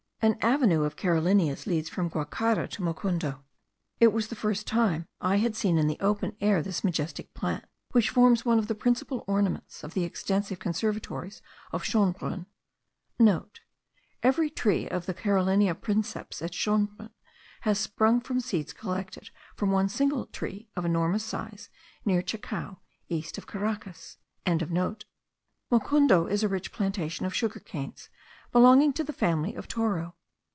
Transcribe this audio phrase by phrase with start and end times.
[0.23, 3.43] An avenue of carolineas leads from Guacara to Mocundo.
[3.99, 7.65] It was the first time I had seen in the open air this majestic plant,
[7.91, 11.41] which forms one of the principal ornaments of the extensive conservatories
[11.71, 12.45] of Schonbrunn.*
[13.43, 17.09] (* Every tree of the Carolinea princeps at Schonbrunn
[17.61, 21.71] has sprung from seeds collected from one single tree of enormous size,
[22.05, 22.77] near Chacao,
[23.09, 24.17] east of Caracas.)
[25.73, 28.09] Mocundo is a rich plantation of sugar canes,
[28.51, 30.13] belonging to the family of Toro.